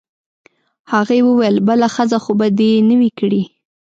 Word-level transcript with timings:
هغې 0.91 1.19
وویل: 1.27 1.55
بله 1.67 1.87
ښځه 1.95 2.17
خو 2.23 2.31
به 2.39 2.47
دي 2.57 2.71
نه 2.89 2.95
وي 2.99 3.11
کړې؟ 3.19 3.41